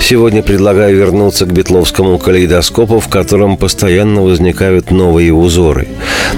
Сегодня 0.00 0.42
предлагаю 0.42 0.96
вернуться 0.96 1.44
к 1.44 1.52
битловскому 1.52 2.18
калейдоскопу, 2.18 2.98
в 3.00 3.08
котором 3.08 3.56
постоянно 3.56 4.22
возникают 4.22 4.90
новые 4.90 5.32
узоры. 5.34 5.88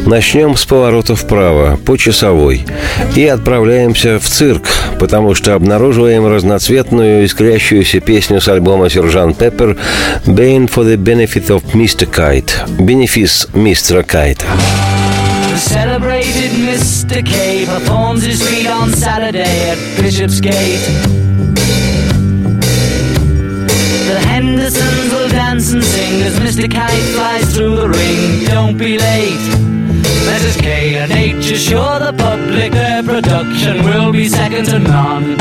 Начнем 0.06 0.56
с 0.56 0.64
поворота 0.64 1.14
вправо, 1.14 1.78
по 1.84 1.96
часовой, 1.96 2.64
и 3.14 3.26
отправляемся 3.26 4.18
в 4.18 4.28
цирк, 4.28 4.64
потому 4.98 5.34
что 5.34 5.54
обнаруживаем 5.54 6.26
разноцветную 6.26 7.24
искрящуюся 7.24 8.00
песню 8.00 8.40
с 8.40 8.48
альбома 8.48 8.90
«Сержант 8.90 9.38
Пеппер» 9.38 9.76
«Bane 10.26 10.68
for 10.68 10.84
the 10.84 10.96
Benefit 10.96 11.48
of 11.48 11.62
Mr. 11.74 12.08
Kite»– 12.10 12.52
«Бенефис 12.78 13.48
мистера 13.54 14.02
Кайта». 14.02 14.46
Celebrated 15.56 16.52
Mr. 16.52 17.22
K 17.22 17.66
performs 17.66 18.24
his 18.24 18.40
feat 18.48 18.66
on 18.66 18.90
Saturday 18.90 19.70
at 19.70 19.78
Bishopsgate. 20.00 21.19
Hendersons 24.70 25.12
will 25.12 25.28
dance 25.28 25.72
and 25.72 25.82
sing 25.82 26.22
as 26.22 26.38
Mr. 26.38 26.70
Kite 26.70 27.02
flies 27.14 27.56
through 27.56 27.76
the 27.76 27.88
ring. 27.88 28.44
Don't 28.44 28.76
be 28.76 28.98
late. 28.98 29.40
Mrs. 30.28 30.60
K 30.60 30.96
and 30.96 31.10
H 31.10 31.50
assure 31.50 31.98
the 31.98 32.12
public 32.12 32.72
their 32.72 33.02
production 33.02 33.84
will 33.84 34.12
be 34.12 34.28
second 34.28 34.66
to 34.66 34.78
none. 34.78 35.40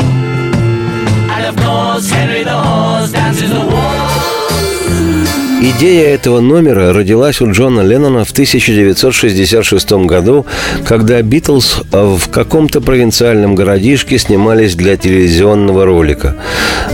And 1.30 1.46
of 1.46 1.56
course, 1.64 2.10
Henry 2.10 2.42
the 2.42 2.60
Horse 2.60 3.12
dances 3.12 3.50
the 3.50 3.60
waltz. 3.60 4.39
Идея 5.62 6.14
этого 6.14 6.40
номера 6.40 6.94
родилась 6.94 7.42
у 7.42 7.52
Джона 7.52 7.82
Леннона 7.82 8.24
в 8.24 8.30
1966 8.30 9.92
году, 10.06 10.46
когда 10.86 11.20
Битлз 11.20 11.82
в 11.92 12.30
каком-то 12.30 12.80
провинциальном 12.80 13.54
городишке 13.54 14.18
снимались 14.18 14.74
для 14.74 14.96
телевизионного 14.96 15.84
ролика. 15.84 16.36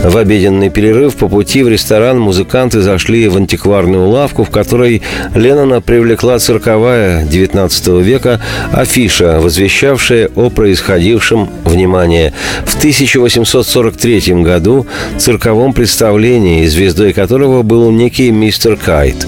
В 0.03 0.17
обеденный 0.17 0.69
перерыв 0.69 1.15
по 1.15 1.29
пути 1.29 1.63
в 1.63 1.69
ресторан 1.69 2.19
музыканты 2.19 2.81
зашли 2.81 3.29
в 3.29 3.37
антикварную 3.37 4.09
лавку, 4.09 4.43
в 4.43 4.49
которой 4.49 5.01
Леннона 5.33 5.79
привлекла 5.79 6.37
цирковая 6.37 7.23
XIX 7.23 8.03
века 8.03 8.41
афиша, 8.73 9.39
возвещавшая 9.39 10.29
о 10.35 10.49
происходившем, 10.49 11.49
внимание, 11.63 12.33
в 12.65 12.77
1843 12.77 14.43
году 14.43 14.87
цирковом 15.17 15.71
представлении, 15.71 16.65
звездой 16.65 17.13
которого 17.13 17.61
был 17.61 17.91
некий 17.91 18.29
мистер 18.29 18.56
мистер 18.57 18.75
Кайт. 18.75 19.27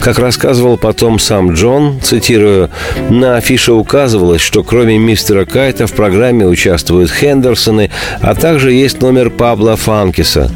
Как 0.00 0.20
рассказывал 0.20 0.76
потом 0.76 1.18
сам 1.18 1.52
Джон, 1.52 2.00
цитирую, 2.00 2.70
«На 3.10 3.36
афише 3.36 3.72
указывалось, 3.72 4.40
что 4.40 4.62
кроме 4.62 4.98
мистера 4.98 5.44
Кайта 5.44 5.88
в 5.88 5.92
программе 5.92 6.46
участвуют 6.46 7.10
Хендерсоны, 7.10 7.90
а 8.20 8.36
также 8.36 8.70
есть 8.70 9.02
номер 9.02 9.30
Пабла 9.30 9.74
Фанкиса. 9.74 10.52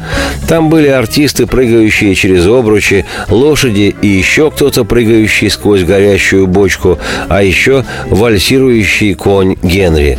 Там 0.47 0.69
были 0.69 0.87
артисты, 0.87 1.47
прыгающие 1.47 2.15
через 2.15 2.45
обручи, 2.45 3.05
лошади 3.27 3.93
и 4.01 4.07
еще 4.07 4.51
кто-то, 4.51 4.85
прыгающий 4.85 5.49
сквозь 5.49 5.83
горящую 5.83 6.47
бочку, 6.47 6.99
а 7.27 7.43
еще 7.43 7.83
вальсирующий 8.07 9.15
конь 9.15 9.57
Генри. 9.61 10.17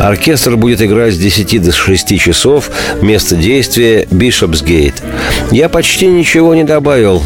Оркестр 0.00 0.56
будет 0.56 0.80
играть 0.80 1.14
с 1.14 1.18
10 1.18 1.62
до 1.62 1.72
6 1.72 2.18
часов, 2.18 2.70
место 3.02 3.36
действия– 3.36 4.06
Бишопсгейт. 4.10 5.02
Я 5.50 5.68
почти 5.68 6.06
ничего 6.06 6.54
не 6.54 6.64
добавил, 6.64 7.22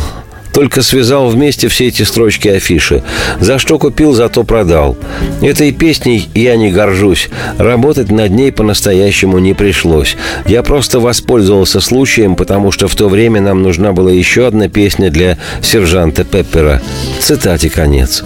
только 0.57 0.81
связал 0.81 1.29
вместе 1.29 1.69
все 1.69 1.89
эти 1.89 2.03
строчки 2.03 2.49
афиши. 2.49 3.03
За 3.41 3.59
что 3.59 3.79
купил, 3.79 4.15
зато 4.15 4.43
продал. 4.43 4.97
Этой 5.43 5.71
песней 5.71 6.31
я 6.35 6.57
не 6.57 6.71
горжусь. 6.71 7.29
Работать 7.59 8.11
над 8.11 8.31
ней 8.31 8.51
по-настоящему 8.53 9.39
не 9.39 9.53
пришлось. 9.53 10.17
Я 10.47 10.63
просто 10.63 10.99
воспользовался 10.99 11.83
случаем, 11.83 12.37
потому 12.37 12.73
что 12.73 12.89
в 12.89 12.95
то 12.95 13.11
время 13.11 13.43
нам 13.43 13.63
нужна 13.63 13.93
была 13.93 14.11
еще 14.11 14.47
одна 14.47 14.71
песня 14.71 15.11
для 15.11 15.37
сержанта 15.61 16.25
Пеппера. 16.25 16.81
Цитате 17.21 17.69
конец. 17.69 18.25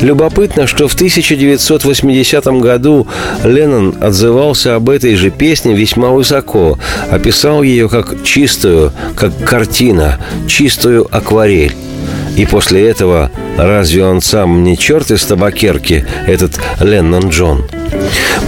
Любопытно, 0.00 0.66
что 0.66 0.88
в 0.88 0.94
1980 0.94 2.46
году 2.62 3.06
Леннон 3.44 3.96
отзывался 4.00 4.76
об 4.76 4.88
этой 4.88 5.14
же 5.14 5.28
песне 5.28 5.74
весьма 5.74 6.08
высоко, 6.08 6.78
описал 7.10 7.62
ее 7.62 7.90
как 7.90 8.22
чистую, 8.24 8.92
как 9.14 9.32
картина, 9.44 10.18
чистую 10.46 11.06
акварель. 11.14 11.49
И 11.50 12.46
после 12.46 12.88
этого 12.88 13.30
разве 13.58 14.04
он 14.04 14.20
сам 14.20 14.62
не 14.62 14.78
черт 14.78 15.10
из 15.10 15.24
табакерки, 15.24 16.06
этот 16.26 16.60
Леннон 16.80 17.28
Джон? 17.28 17.64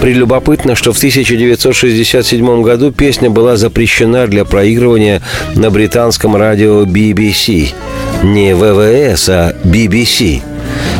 Прелюбопытно, 0.01 0.75
что 0.75 0.93
в 0.93 0.97
1967 0.97 2.62
году 2.62 2.93
песня 2.93 3.29
была 3.29 3.57
запрещена 3.57 4.27
для 4.27 4.45
проигрывания 4.45 5.21
на 5.55 5.71
британском 5.71 6.37
радио 6.37 6.85
BBC. 6.85 7.73
Не 8.23 8.55
ВВС, 8.55 9.29
а 9.29 9.55
BBC– 9.65 10.43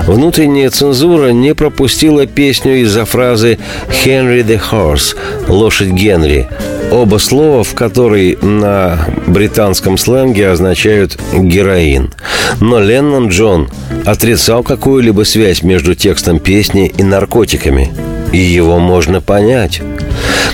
Внутренняя 0.07 0.69
цензура 0.71 1.29
не 1.29 1.55
пропустила 1.55 2.27
песню 2.27 2.83
из-за 2.83 3.05
фразы 3.05 3.59
«Henry 4.05 4.43
the 4.45 4.61
Horse»– 4.71 5.17
«Лошадь 5.49 5.91
Генри», 5.91 6.49
оба 6.93 7.17
слова 7.19 7.65
в 7.65 7.75
которой 7.75 8.39
на 8.43 8.99
британском 9.27 9.97
сленге 9.97 10.51
означают 10.51 11.19
«героин». 11.33 12.13
Но 12.61 12.81
Леннон 12.81 13.29
Джон 13.29 13.69
отрицал 14.05 14.63
какую-либо 14.63 15.23
связь 15.25 15.63
между 15.63 15.95
текстом 15.95 16.39
песни 16.39 16.93
и 16.95 17.03
наркотиками. 17.03 17.91
И 18.33 18.39
его 18.39 18.79
можно 18.79 19.21
понять. 19.21 19.81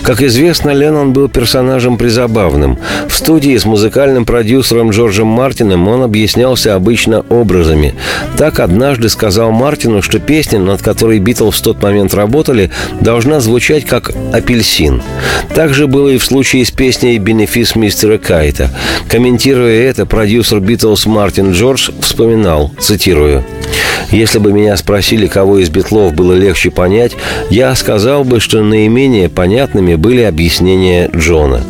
Как 0.03 0.23
известно, 0.23 0.71
Леннон 0.71 1.13
был 1.13 1.29
персонажем 1.29 1.99
призабавным. 1.99 2.79
В 3.09 3.15
студии 3.15 3.57
с 3.57 3.65
музыкальным 3.65 4.25
продюсером 4.25 4.91
Джорджем 4.91 5.27
Мартином 5.27 5.87
он 5.87 6.03
объяснялся 6.03 6.75
обычно 6.75 7.21
образами. 7.29 7.95
Так 8.39 8.61
однажды 8.61 9.09
сказал 9.09 9.51
Мартину, 9.51 10.01
что 10.01 10.19
песня, 10.19 10.61
над 10.61 10.81
которой 10.81 11.19
Битлз 11.19 11.59
в 11.59 11.63
тот 11.63 11.83
момент 11.83 12.15
работали, 12.15 12.71
должна 13.01 13.41
звучать 13.41 13.85
как 13.85 14.13
«Апельсин». 14.33 15.03
Так 15.55 15.75
же 15.75 15.87
было 15.87 16.09
и 16.09 16.19
в 16.19 16.25
случае 16.25 16.65
с 16.65 16.71
песней 16.71 17.19
«Бенефис 17.19 17.75
мистера 17.77 18.19
Кайта». 18.19 18.71
Комментируя 19.09 19.83
это, 19.83 20.07
продюсер 20.07 20.61
Битлз 20.61 21.07
Мартин 21.07 21.53
Джордж 21.53 21.91
вспоминал, 22.01 22.73
цитирую, 22.79 23.45
если 24.11 24.39
бы 24.39 24.53
меня 24.53 24.77
спросили, 24.77 25.27
кого 25.27 25.59
из 25.59 25.69
битлов 25.69 26.15
было 26.15 26.33
легче 26.33 26.71
понять, 26.71 27.13
я 27.51 27.75
сказал 27.75 28.25
бы, 28.25 28.41
что 28.41 28.63
наименее 28.63 29.29
понятными 29.59 29.97
были 29.97 30.23
объяснения 30.23 31.11
Джона. 31.17 31.63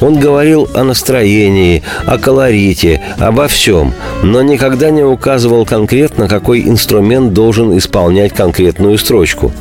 Он 0.00 0.18
говорил 0.18 0.66
о 0.72 0.82
настроении, 0.82 1.82
о 2.06 2.16
колорите, 2.16 3.02
обо 3.18 3.48
всем, 3.48 3.92
но 4.22 4.40
никогда 4.40 4.88
не 4.88 5.02
указывал 5.02 5.66
конкретно, 5.66 6.26
какой 6.26 6.62
инструмент 6.62 7.34
должен 7.34 7.76
исполнять 7.76 8.32
конкретную 8.32 8.96
строчку. 8.96 9.52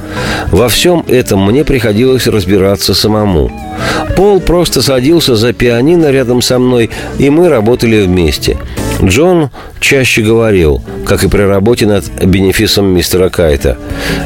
Во 0.49 0.69
всем 0.69 1.03
этом 1.09 1.45
мне 1.45 1.65
приходилось 1.65 2.25
разбираться 2.25 2.93
самому. 2.93 3.51
Пол 4.15 4.39
просто 4.39 4.81
садился 4.81 5.35
за 5.35 5.51
пианино 5.51 6.09
рядом 6.09 6.41
со 6.41 6.59
мной, 6.59 6.89
и 7.19 7.29
мы 7.29 7.49
работали 7.49 8.05
вместе– 8.05 8.57
Джон 9.03 9.49
чаще 9.79 10.21
говорил, 10.21 10.81
как 11.05 11.23
и 11.23 11.27
при 11.27 11.41
работе 11.41 11.85
над 11.85 12.05
бенефисом 12.23 12.87
мистера 12.87 13.29
Кайта. 13.29 13.77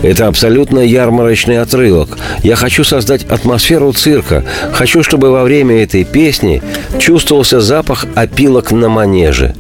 Это 0.04 0.28
абсолютно 0.28 0.80
ярмарочный 0.80 1.60
отрывок. 1.60 2.18
Я 2.44 2.56
хочу 2.56 2.84
создать 2.84 3.24
атмосферу 3.24 3.92
цирка. 3.94 4.44
Хочу, 4.74 5.04
чтобы 5.04 5.32
во 5.32 5.44
время 5.44 5.84
этой 5.84 6.04
песни 6.04 6.62
чувствовался 7.00 7.60
запах 7.60 8.06
опилок 8.16 8.72
на 8.72 8.90
манеже. 8.90 9.56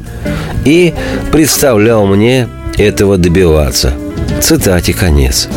И 0.65 0.93
представлял 1.31 2.05
мне 2.05 2.47
этого 2.77 3.17
добиваться. 3.17 3.93
Цитате 4.41 4.93
конец. 4.93 5.47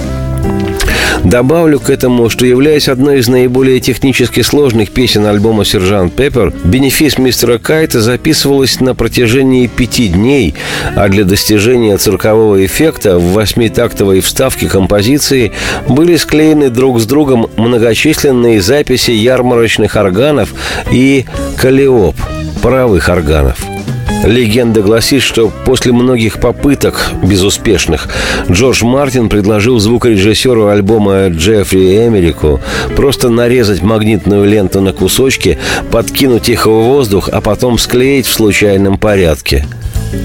Добавлю 1.25 1.79
к 1.79 1.91
этому, 1.91 2.31
что 2.31 2.47
являясь 2.47 2.89
одной 2.89 3.19
из 3.19 3.29
наиболее 3.29 3.79
технически 3.81 4.41
сложных 4.41 4.91
песен 4.91 5.27
альбома 5.27 5.65
«Сержант 5.65 6.15
Пеппер», 6.15 6.53
«Бенефис 6.65 7.19
мистера 7.19 7.59
Кайта» 7.59 8.01
записывалась 8.01 8.81
на 8.81 8.95
протяжении 8.95 9.67
пяти 9.67 10.09
дней, 10.09 10.55
а 10.97 11.09
для 11.09 11.25
достижения 11.25 11.99
циркового 11.99 12.65
эффекта 12.65 13.19
в 13.19 13.33
восьмитактовой 13.33 14.21
вставке 14.21 14.67
композиции 14.67 15.53
были 15.89 16.17
склеены 16.17 16.71
друг 16.71 17.01
с 17.01 17.07
другом 17.07 17.49
многочисленные 17.57 18.63
записи 18.63 19.11
ярмарочных 19.11 19.97
органов 19.97 20.55
и 20.91 21.27
калиоп– 21.59 22.17
паровых 22.63 23.09
органов– 23.09 23.59
Легенда 24.25 24.83
гласит, 24.83 25.23
что 25.23 25.51
после 25.65 25.93
многих 25.93 26.41
попыток, 26.41 27.11
безуспешных, 27.23 28.09
Джордж 28.51 28.85
Мартин 28.85 29.29
предложил 29.29 29.79
звукорежиссеру 29.79 30.69
альбома 30.69 31.29
Джеффри 31.29 32.07
Эмерику 32.07 32.61
просто 32.97 33.31
нарезать 33.31 33.83
магнитную 33.83 34.45
ленту 34.45 34.83
на 34.83 34.93
кусочки, 34.93 35.59
подкинуть 35.91 36.49
их 36.51 36.67
в 36.67 36.71
воздух, 36.71 37.31
а 37.33 37.41
потом 37.41 37.79
склеить 37.79 38.27
в 38.27 38.33
случайном 38.33 38.99
порядке. 38.99 39.67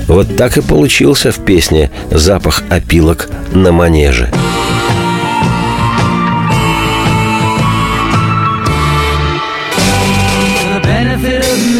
Вот 0.07 0.35
так 0.35 0.57
и 0.57 0.61
получился 0.61 1.31
в 1.31 1.37
песне 1.45 1.89
«Запах 2.11 2.63
опилок 2.69 3.29
на 3.53 3.71
манеже». 3.71 4.29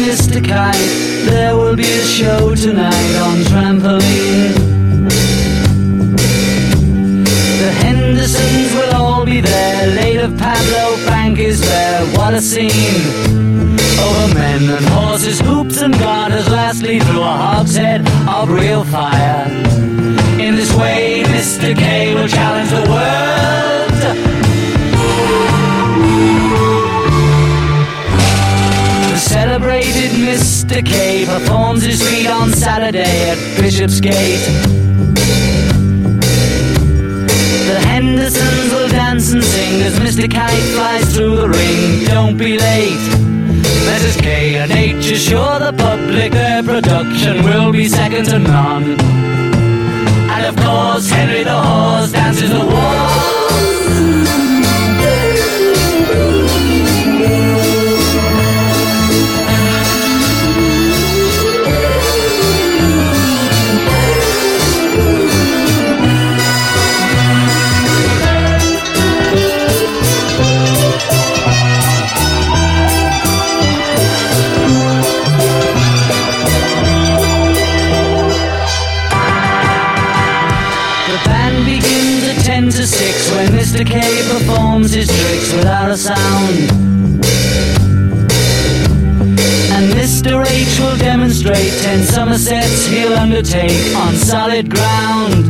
There 0.06 1.56
will 1.56 1.74
be 1.74 1.82
a 1.82 2.04
show 2.04 2.54
tonight 2.54 3.16
on 3.16 3.38
trampoline. 3.38 4.54
The 7.58 7.72
Hendersons 7.82 8.72
will 8.74 8.94
all 8.94 9.24
be 9.24 9.40
there. 9.40 9.88
Later, 9.96 10.28
Pablo 10.38 10.96
Frank 11.06 11.40
is 11.40 11.60
there. 11.60 12.06
What 12.16 12.34
a 12.34 12.40
scene! 12.40 12.70
Over 13.98 14.34
men 14.34 14.70
and 14.70 14.86
horses, 14.90 15.40
hoops 15.40 15.82
and 15.82 15.92
garters. 15.98 16.48
Lastly, 16.48 17.00
through 17.00 17.22
a 17.22 17.36
hogshead 17.44 18.06
of 18.28 18.48
real 18.48 18.84
fire. 18.84 19.48
In 20.38 20.54
this 20.54 20.72
way, 20.72 21.24
Mr. 21.26 21.76
K 21.76 22.14
will 22.14 22.28
challenge 22.28 22.70
the 22.70 22.88
world. 22.88 23.95
Celebrated 29.56 30.10
Mr. 30.20 30.84
K 30.84 31.24
performs 31.24 31.82
his 31.82 32.06
feat 32.06 32.26
on 32.26 32.50
Saturday 32.52 33.30
at 33.30 33.38
Bishopsgate. 33.58 34.40
The 37.66 37.80
Hendersons 37.86 38.70
will 38.74 38.88
dance 38.88 39.32
and 39.32 39.42
sing 39.42 39.80
as 39.80 39.98
Mr. 39.98 40.30
Kite 40.30 40.62
flies 40.74 41.14
through 41.14 41.36
the 41.36 41.48
ring. 41.48 42.04
Don't 42.04 42.36
be 42.36 42.58
late. 42.58 43.00
Mrs. 43.88 44.20
K 44.20 44.56
and 44.56 44.70
H 44.72 45.10
assure 45.10 45.58
the 45.58 45.72
public 45.72 46.32
their 46.32 46.62
production 46.62 47.42
will 47.42 47.72
be 47.72 47.88
second 47.88 48.26
to 48.26 48.38
none. 48.38 49.00
And 50.34 50.44
of 50.44 50.56
course, 50.62 51.08
Henry 51.08 51.44
the 51.44 51.58
Horse 51.58 52.12
dances 52.12 52.50
the 52.50 52.58
waltz. 52.58 53.75
Mr. 83.76 83.86
K 83.86 84.00
performs 84.32 84.94
his 84.94 85.06
tricks 85.06 85.52
without 85.52 85.90
a 85.90 85.98
sound. 85.98 86.70
And 89.70 89.92
Mr. 89.92 90.46
H 90.46 90.80
will 90.80 90.96
demonstrate 90.96 91.74
ten 91.82 92.02
Somersets 92.02 92.86
he'll 92.86 93.12
undertake 93.12 93.94
on 93.94 94.14
solid 94.14 94.70
ground. 94.70 95.44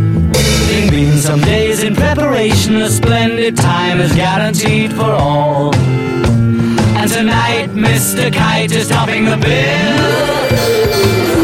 Bing 0.67 0.91
bing, 0.91 1.13
some 1.13 1.41
days 1.43 1.85
in 1.85 1.95
preparation, 1.95 2.75
a 2.83 2.89
splendid 2.89 3.57
time 3.57 4.01
is 4.01 4.13
guaranteed 4.13 4.93
for 4.93 5.13
all. 5.13 5.73
And 5.77 7.09
tonight, 7.09 7.71
Mr. 7.75 8.33
Kite 8.33 8.73
is 8.73 8.89
topping 8.89 9.27
the 9.27 9.37
bill. 9.37 11.36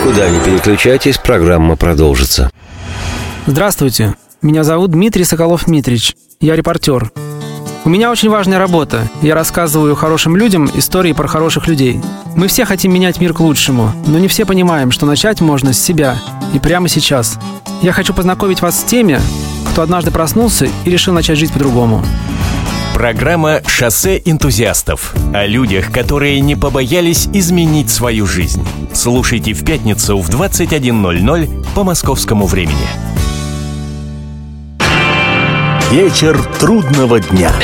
Никуда 0.00 0.30
не 0.30 0.40
переключайтесь, 0.40 1.18
программа 1.18 1.76
продолжится. 1.76 2.50
Здравствуйте, 3.44 4.14
меня 4.40 4.64
зовут 4.64 4.92
Дмитрий 4.92 5.24
Соколов-Митрич. 5.24 6.16
Я 6.40 6.56
репортер. 6.56 7.12
У 7.84 7.90
меня 7.90 8.10
очень 8.10 8.30
важная 8.30 8.58
работа. 8.58 9.06
Я 9.20 9.34
рассказываю 9.34 9.94
хорошим 9.94 10.38
людям 10.38 10.70
истории 10.72 11.12
про 11.12 11.28
хороших 11.28 11.68
людей. 11.68 12.00
Мы 12.34 12.48
все 12.48 12.64
хотим 12.64 12.94
менять 12.94 13.20
мир 13.20 13.34
к 13.34 13.40
лучшему, 13.40 13.92
но 14.06 14.18
не 14.18 14.28
все 14.28 14.46
понимаем, 14.46 14.90
что 14.90 15.04
начать 15.04 15.42
можно 15.42 15.74
с 15.74 15.78
себя 15.78 16.16
и 16.54 16.58
прямо 16.58 16.88
сейчас. 16.88 17.38
Я 17.82 17.92
хочу 17.92 18.14
познакомить 18.14 18.62
вас 18.62 18.80
с 18.80 18.84
теми, 18.84 19.20
кто 19.70 19.82
однажды 19.82 20.10
проснулся 20.10 20.66
и 20.86 20.90
решил 20.90 21.12
начать 21.12 21.36
жить 21.36 21.52
по-другому. 21.52 22.02
Программа 23.00 23.62
«Шоссе 23.66 24.20
энтузиастов» 24.26 25.14
о 25.32 25.46
людях, 25.46 25.90
которые 25.90 26.38
не 26.40 26.54
побоялись 26.54 27.28
изменить 27.32 27.88
свою 27.88 28.26
жизнь. 28.26 28.62
Слушайте 28.92 29.54
в 29.54 29.64
пятницу 29.64 30.18
в 30.18 30.28
21.00 30.28 31.66
по 31.74 31.82
московскому 31.82 32.44
времени. 32.44 32.76
Вечер 35.90 36.38
трудного 36.58 37.20
дня. 37.20 37.54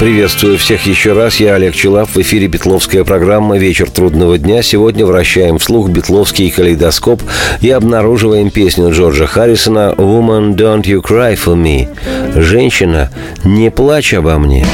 Приветствую 0.00 0.58
всех 0.58 0.86
еще 0.86 1.12
раз. 1.12 1.40
Я 1.40 1.54
Олег 1.54 1.74
Челап. 1.74 2.08
В 2.10 2.18
эфире 2.18 2.46
Бетловская 2.46 3.04
программа 3.04 3.58
«Вечер 3.58 3.90
трудного 3.90 4.36
дня». 4.38 4.62
Сегодня 4.62 5.06
вращаем 5.06 5.58
вслух 5.58 5.88
Бетловский 5.88 6.50
калейдоскоп 6.50 7.22
и 7.60 7.70
обнаруживаем 7.70 8.50
песню 8.50 8.90
Джорджа 8.92 9.26
Харрисона 9.26 9.94
«Woman, 9.96 10.54
don't 10.56 10.82
you 10.82 11.00
cry 11.00 11.34
for 11.34 11.54
me». 11.54 11.88
«Женщина, 12.40 13.10
не 13.44 13.70
плачь 13.70 14.12
обо 14.14 14.38
мне». 14.38 14.66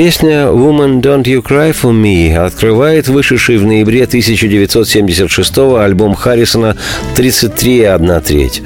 Песня 0.00 0.46
«Woman, 0.46 1.02
Don't 1.02 1.24
You 1.24 1.42
Cry 1.42 1.76
For 1.78 1.92
Me» 1.92 2.34
открывает 2.34 3.08
вышедший 3.08 3.58
в 3.58 3.66
ноябре 3.66 4.04
1976 4.04 5.58
альбом 5.78 6.14
Харрисона 6.14 6.74
«33,1 7.16 8.20
треть». 8.22 8.62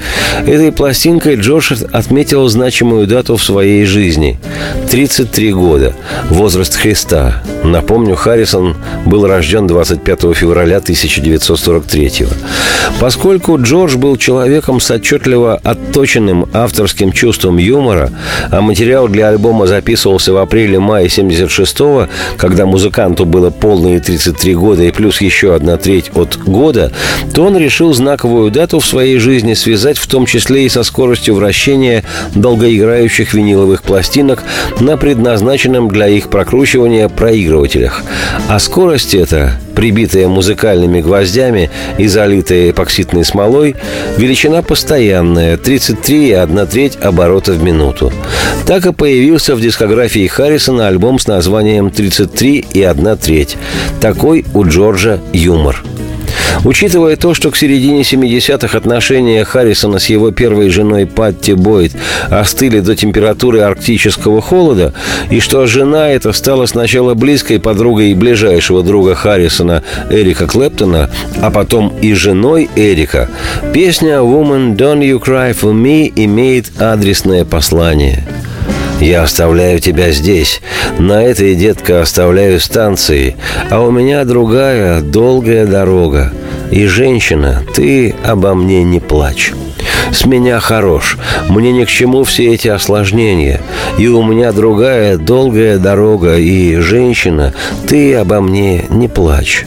Этой 0.47 0.71
пластинкой 0.71 1.35
Джордж 1.35 1.73
отметил 1.91 2.47
значимую 2.47 3.05
дату 3.05 3.35
в 3.35 3.43
своей 3.43 3.83
жизни– 3.83 4.39
33 4.89 5.51
года, 5.51 5.93
возраст 6.29 6.73
Христа. 6.75 7.43
Напомню, 7.63 8.15
Харрисон 8.15 8.77
был 9.05 9.27
рожден 9.27 9.67
25 9.67 10.33
февраля 10.33 10.77
1943 10.77 12.27
Поскольку 12.99 13.61
Джордж 13.61 13.97
был 13.97 14.15
человеком 14.15 14.79
с 14.79 14.89
отчетливо 14.89 15.59
отточенным 15.63 16.47
авторским 16.53 17.11
чувством 17.11 17.57
юмора, 17.57 18.11
а 18.51 18.61
материал 18.61 19.07
для 19.07 19.27
альбома 19.29 19.67
записывался 19.67 20.31
в 20.31 20.37
апреле-мае 20.37 21.09
1976 21.25 22.37
когда 22.37 22.65
музыканту 22.65 23.25
было 23.25 23.49
полные 23.49 23.99
33 23.99 24.55
года 24.55 24.83
и 24.83 24.91
плюс 24.91 25.21
еще 25.21 25.55
одна 25.55 25.77
треть 25.77 26.11
от 26.15 26.37
года, 26.37 26.91
то 27.33 27.43
он 27.43 27.57
решил 27.57 27.93
знаковую 27.93 28.51
дату 28.51 28.79
в 28.79 28.85
своей 28.85 29.17
жизни 29.17 29.53
связать 29.53 29.97
в 29.97 30.07
том 30.07 30.25
числе 30.25 30.65
и 30.65 30.69
со 30.69 30.83
скоростью 30.83 31.35
вращения 31.35 32.03
долгоиграющих 32.33 33.33
виниловых 33.33 33.83
пластинок 33.83 34.43
на 34.79 34.97
предназначенном 34.97 35.89
для 35.89 36.07
их 36.07 36.29
прокручивания 36.29 37.09
проигрывателях. 37.09 38.03
А 38.47 38.59
скорость 38.59 39.15
эта 39.15 39.59
прибитая 39.75 40.27
музыкальными 40.27 41.01
гвоздями 41.01 41.69
и 41.97 42.07
залитая 42.07 42.71
эпоксидной 42.71 43.25
смолой, 43.25 43.75
величина 44.17 44.63
постоянная– 44.63 45.57
33,1 45.65 46.65
треть 46.67 46.97
оборота 47.01 47.51
в 47.51 47.61
минуту. 47.61 48.11
Так 48.65 48.85
и 48.85 48.93
появился 48.93 49.55
в 49.55 49.61
дискографии 49.61 50.25
Харрисона 50.27 50.87
альбом 50.87 51.14
с 51.19 51.27
названием 51.27 51.87
«33,1 51.87 53.17
треть». 53.21 53.57
Такой 53.99 54.45
у 54.53 54.65
Джорджа 54.65 55.19
юмор– 55.33 55.83
Учитывая 56.63 57.15
то, 57.15 57.33
что 57.33 57.51
к 57.51 57.57
середине 57.57 58.01
70-х 58.01 58.77
отношения 58.77 59.43
Харрисона 59.43 59.99
с 59.99 60.07
его 60.07 60.31
первой 60.31 60.69
женой 60.69 61.05
Патти 61.05 61.53
Бойд 61.53 61.91
остыли 62.29 62.79
до 62.79 62.95
температуры 62.95 63.59
арктического 63.59 64.41
холода, 64.41 64.93
и 65.29 65.39
что 65.39 65.67
жена 65.67 66.09
эта 66.09 66.31
стала 66.33 66.65
сначала 66.65 67.13
близкой 67.13 67.59
подругой 67.59 68.11
и 68.11 68.15
ближайшего 68.15 68.83
друга 68.83 69.15
Харрисона 69.15 69.83
Эрика 70.09 70.47
Клэптона, 70.47 71.09
а 71.41 71.51
потом 71.51 71.93
и 72.01 72.13
женой 72.13 72.69
Эрика, 72.75 73.29
песня 73.73 74.15
«Woman, 74.17 74.75
don't 74.75 75.01
you 75.01 75.21
cry 75.21 75.55
for 75.55 75.73
me» 75.73 76.11
имеет 76.15 76.81
адресное 76.81 77.45
послание– 77.45 78.27
я 78.99 79.23
оставляю 79.23 79.79
тебя 79.79 80.11
здесь. 80.11 80.61
На 80.97 81.23
этой, 81.23 81.55
детка, 81.55 82.01
оставляю 82.01 82.59
станции. 82.59 83.35
А 83.69 83.81
у 83.81 83.91
меня 83.91 84.23
другая, 84.25 85.01
долгая 85.01 85.65
дорога. 85.65 86.31
И, 86.71 86.85
женщина, 86.87 87.63
ты 87.73 88.15
обо 88.23 88.53
мне 88.53 88.83
не 88.83 88.99
плачь. 88.99 89.53
С 90.11 90.25
меня 90.25 90.59
хорош. 90.59 91.17
Мне 91.49 91.71
ни 91.71 91.83
к 91.83 91.89
чему 91.89 92.23
все 92.23 92.53
эти 92.53 92.67
осложнения. 92.67 93.61
И 93.97 94.07
у 94.07 94.23
меня 94.23 94.51
другая 94.51 95.17
долгая 95.17 95.77
дорога. 95.77 96.37
И, 96.37 96.75
женщина, 96.77 97.53
ты 97.87 98.15
обо 98.15 98.41
мне 98.41 98.85
не 98.89 99.07
плачь. 99.07 99.65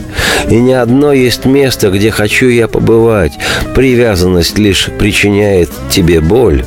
И 0.49 0.56
ни 0.56 0.73
одно 0.73 1.12
есть 1.12 1.44
место, 1.44 1.90
где 1.90 2.11
хочу 2.11 2.49
я 2.49 2.68
побывать. 2.68 3.32
Привязанность 3.75 4.58
лишь 4.58 4.88
причиняет 4.99 5.70
тебе 5.90 6.20
боль. 6.20 6.64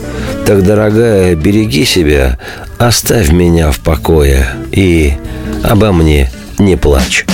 Так, 0.51 0.63
дорогая, 0.63 1.33
береги 1.35 1.85
себя, 1.85 2.37
оставь 2.77 3.31
меня 3.31 3.71
в 3.71 3.79
покое 3.79 4.49
и 4.73 5.13
обо 5.63 5.93
мне 5.93 6.29
не 6.59 6.75
плачь. 6.75 7.25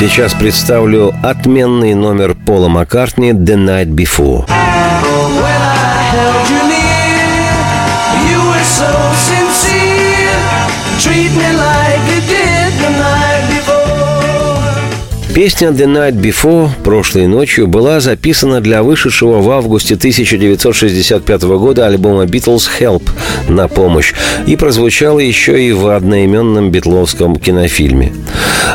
Сейчас 0.00 0.32
представлю 0.32 1.12
отменный 1.22 1.92
номер 1.92 2.34
Пола 2.34 2.68
Маккартни 2.68 3.32
«The 3.32 3.84
Night 3.84 3.88
Before». 3.88 4.46
Песня 15.40 15.68
«The 15.68 15.86
Night 15.86 16.20
Before» 16.20 16.68
прошлой 16.84 17.26
ночью 17.26 17.66
была 17.66 18.00
записана 18.00 18.60
для 18.60 18.82
вышедшего 18.82 19.40
в 19.40 19.50
августе 19.50 19.94
1965 19.94 21.42
года 21.44 21.86
альбома 21.86 22.24
«Beatles 22.24 22.68
Help» 22.78 23.08
на 23.48 23.66
помощь 23.66 24.12
и 24.46 24.56
прозвучала 24.56 25.18
еще 25.18 25.66
и 25.66 25.72
в 25.72 25.88
одноименном 25.88 26.70
битловском 26.70 27.36
кинофильме. 27.36 28.12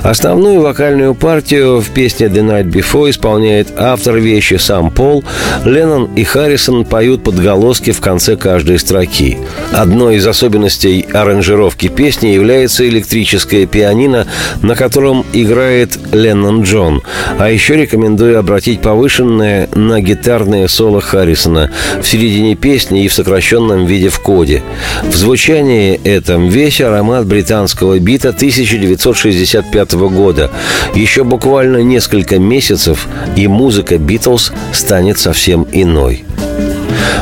Основную 0.02 0.60
вокальную 0.62 1.14
партию 1.14 1.82
в 1.82 1.90
песне 1.92 2.28
«The 2.28 2.42
Night 2.42 2.72
Before» 2.72 3.12
исполняет 3.12 3.68
автор 3.78 4.18
вещи 4.18 4.56
сам 4.56 4.90
Пол. 4.90 5.24
Леннон 5.66 6.10
и 6.16 6.24
Харрисон 6.24 6.86
поют 6.86 7.24
подголоски 7.24 7.92
в 7.92 8.02
конце 8.02 8.38
каждой 8.38 8.80
строки. 8.80 9.38
Одной 9.72 10.16
из 10.16 10.26
особенностей 10.26 11.06
аранжировки 11.14 11.90
песни 11.90 12.30
является 12.30 12.88
электрическое 12.90 13.68
пианино, 13.68 14.26
на 14.64 14.76
котором 14.76 15.24
играет 15.32 15.98
Леннон 16.12 16.55
Джон. 16.64 17.02
А 17.38 17.50
еще 17.50 17.76
рекомендую 17.76 18.40
обратить 18.40 18.82
повышенное 18.82 19.70
на 19.74 20.02
гитарное 20.02 20.68
соло 20.68 21.02
Харрисона 21.02 21.72
в 22.02 22.08
середине 22.08 22.56
песни 22.56 23.04
и 23.04 23.08
в 23.08 23.14
сокращенном 23.14 23.86
виде 23.86 24.10
в 24.10 24.20
коде. 24.20 24.64
В 25.04 25.16
звучании 25.16 26.00
этом 26.04 26.50
весь 26.50 26.82
аромат 26.82 27.26
британского 27.26 28.00
бита 28.00 28.30
1965 28.30 29.94
года. 29.94 30.52
Еще 30.94 31.24
буквально 31.24 31.78
несколько 31.84 32.40
месяцев, 32.40 33.08
и 33.36 33.48
музыка 33.48 33.98
Битлз 33.98 34.52
станет 34.72 35.18
совсем 35.20 35.68
иной. 35.72 36.26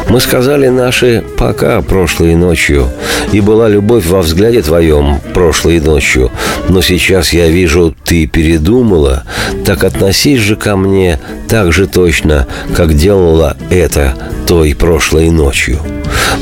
Мы 0.10 0.20
сказали 0.20 0.68
наши 0.68 1.24
«пока» 1.38 1.82
прошлой 1.82 2.36
ночью, 2.36 2.88
и 3.32 3.40
была 3.40 3.68
любовь 3.68 4.06
во 4.06 4.22
взгляде 4.22 4.62
твоем 4.62 5.20
прошлой 5.34 5.80
ночью. 5.80 6.30
Но 6.74 6.82
сейчас 6.82 7.34
я 7.34 7.50
вижу, 7.50 7.96
ты 8.04 8.26
передумала, 8.26 9.26
так 9.64 9.84
относись 9.84 10.40
же 10.40 10.56
ко 10.56 10.76
мне 10.76 11.20
так 11.48 11.72
же 11.72 11.86
точно, 11.86 12.48
как 12.76 12.96
делала 12.96 13.56
это 13.70 14.16
той 14.48 14.74
прошлой 14.74 15.30
ночью. 15.30 15.78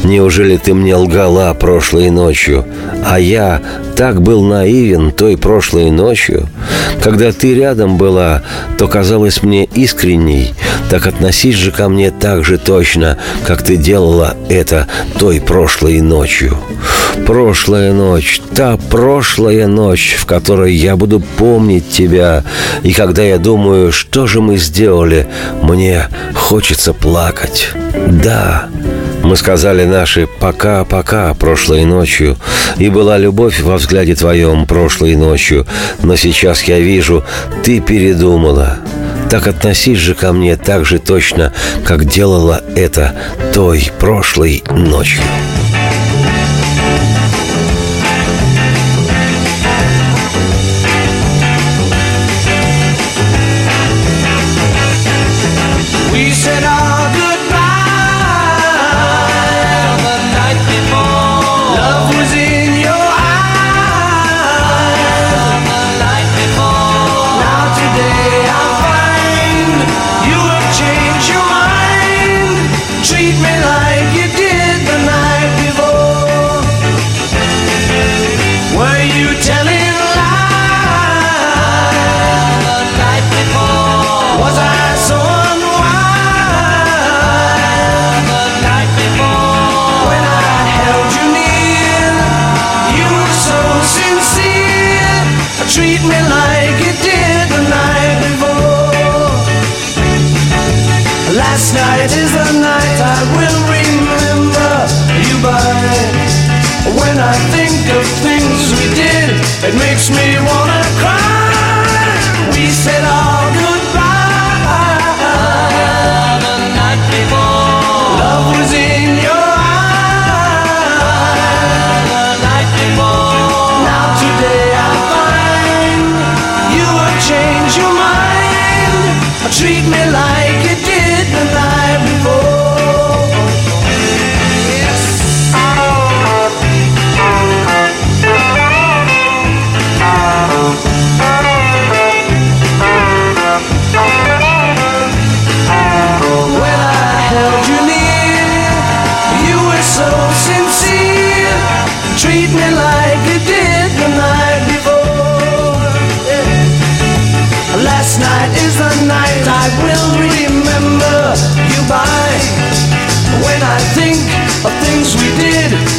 Неужели 0.06 0.56
ты 0.56 0.74
мне 0.74 0.96
лгала 0.96 1.54
прошлой 1.54 2.12
ночью, 2.12 2.66
а 3.06 3.20
я 3.20 3.62
так 3.98 4.22
был 4.22 4.42
наивен 4.44 5.12
той 5.12 5.38
прошлой 5.38 5.92
ночью? 5.92 6.48
Когда 7.04 7.34
ты 7.34 7.54
рядом 7.54 7.98
была, 7.98 8.42
то 8.78 8.88
казалось 8.88 9.44
мне 9.44 9.66
искренней, 9.66 10.54
так 10.90 11.08
относись 11.08 11.56
же 11.56 11.72
ко 11.72 11.90
мне 11.90 12.10
так 12.10 12.46
же 12.46 12.58
точно, 12.58 13.18
как 13.46 13.64
ты 13.64 13.76
делала 13.76 14.38
это 14.50 14.88
той 15.20 15.42
прошлой 15.42 16.00
ночью. 16.00 16.58
Прошлая 17.26 17.94
ночь, 17.94 18.42
та 18.56 18.78
прошлая 18.78 19.68
ночь, 19.68 20.16
в 20.22 20.26
которой 20.28 20.76
я 20.76 20.96
буду 20.96 21.20
помнить 21.20 21.90
тебя, 21.90 22.44
и 22.84 22.94
когда 22.94 23.24
я 23.24 23.40
думаю, 23.40 23.92
что 23.92 24.28
же 24.28 24.40
мы 24.40 24.58
сделали, 24.58 25.28
мне 25.64 26.10
хочется 26.36 26.94
плакать. 26.94 27.72
Да, 28.08 28.68
мы 29.24 29.36
сказали 29.36 29.84
наши 29.84 30.28
«пока-пока» 30.40 31.34
прошлой 31.34 31.86
ночью, 31.86 32.38
и 32.78 32.90
была 32.90 33.18
любовь 33.18 33.62
во 33.62 33.78
взгляде 33.78 34.14
твоем 34.14 34.68
прошлой 34.68 35.16
ночью, 35.16 35.66
но 36.04 36.16
сейчас 36.16 36.64
я 36.66 36.80
вижу, 36.80 37.24
ты 37.64 37.80
передумала. 37.80 38.78
Так 39.32 39.48
относись 39.48 39.98
же 39.98 40.14
ко 40.14 40.34
мне 40.34 40.56
так 40.56 40.86
же 40.86 41.00
точно, 41.00 41.52
как 41.84 42.06
делала 42.06 42.62
это 42.76 43.16
той 43.54 43.90
прошлой 43.98 44.64
ночью. 44.70 45.22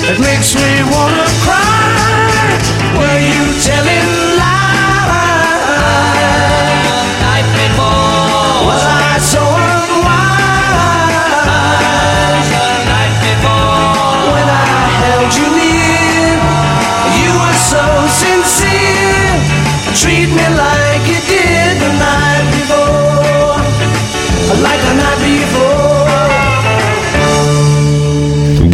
It 0.04 0.18
makes 0.18 0.56
me 0.56 0.71